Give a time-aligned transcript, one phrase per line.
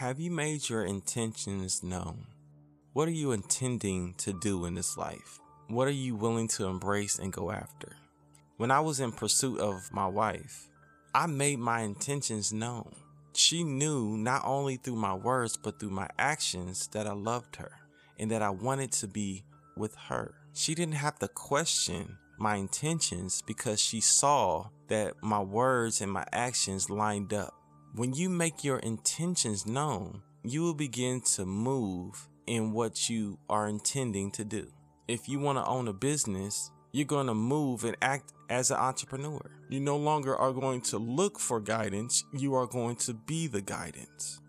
[0.00, 2.24] Have you made your intentions known?
[2.94, 5.40] What are you intending to do in this life?
[5.68, 7.96] What are you willing to embrace and go after?
[8.56, 10.70] When I was in pursuit of my wife,
[11.14, 12.94] I made my intentions known.
[13.34, 17.72] She knew not only through my words, but through my actions that I loved her
[18.18, 19.44] and that I wanted to be
[19.76, 20.32] with her.
[20.54, 26.24] She didn't have to question my intentions because she saw that my words and my
[26.32, 27.52] actions lined up.
[27.92, 33.66] When you make your intentions known, you will begin to move in what you are
[33.66, 34.68] intending to do.
[35.08, 38.76] If you want to own a business, you're going to move and act as an
[38.76, 39.40] entrepreneur.
[39.68, 43.60] You no longer are going to look for guidance, you are going to be the
[43.60, 44.40] guidance.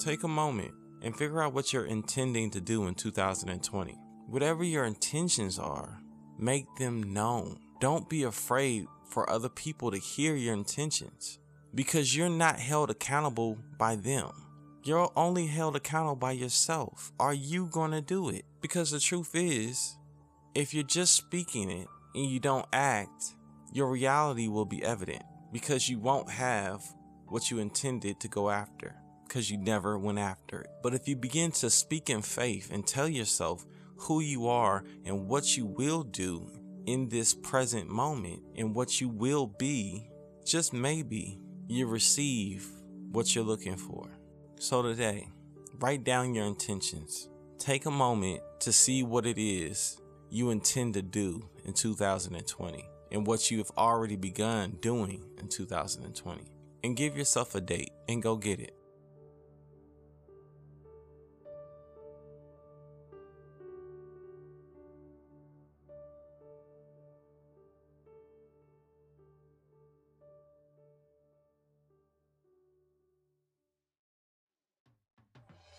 [0.00, 3.96] Take a moment and figure out what you're intending to do in 2020.
[4.26, 6.00] Whatever your intentions are,
[6.36, 7.60] make them known.
[7.80, 11.38] Don't be afraid for other people to hear your intentions
[11.74, 14.30] because you're not held accountable by them.
[14.84, 17.12] You're only held accountable by yourself.
[17.20, 18.44] Are you going to do it?
[18.60, 19.96] Because the truth is,
[20.54, 23.34] if you're just speaking it and you don't act,
[23.72, 26.82] your reality will be evident because you won't have
[27.26, 28.94] what you intended to go after
[29.26, 30.70] because you never went after it.
[30.82, 35.28] But if you begin to speak in faith and tell yourself who you are and
[35.28, 36.50] what you will do
[36.86, 40.08] in this present moment and what you will be,
[40.46, 42.66] just maybe you receive
[43.12, 44.08] what you're looking for.
[44.58, 45.28] So today,
[45.78, 47.28] write down your intentions.
[47.58, 53.26] Take a moment to see what it is you intend to do in 2020 and
[53.26, 56.42] what you have already begun doing in 2020.
[56.84, 58.77] And give yourself a date and go get it.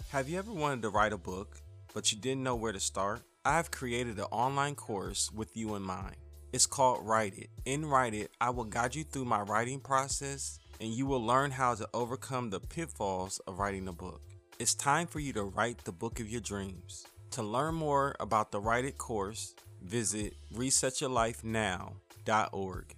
[0.09, 1.61] Have you ever wanted to write a book,
[1.93, 3.21] but you didn't know where to start?
[3.45, 6.15] I have created an online course with you in mind.
[6.51, 7.51] It's called Write It.
[7.65, 11.51] In Write It, I will guide you through my writing process and you will learn
[11.51, 14.23] how to overcome the pitfalls of writing a book.
[14.57, 17.05] It's time for you to write the book of your dreams.
[17.31, 19.53] To learn more about the Write It course,
[19.83, 22.95] visit resetyourlifenow.org.